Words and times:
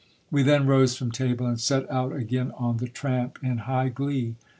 We 0.31 0.41
then 0.41 0.65
rose 0.65 0.95
from 0.97 1.11
table 1.11 1.45
and 1.45 1.59
set 1.59 1.87
out 1.91 2.11
again 2.15 2.53
on 2.57 2.77
the 2.77 2.87
tramp 2.87 3.37
in 3.43 3.59
high 3.69 3.89
glee. 3.89 4.33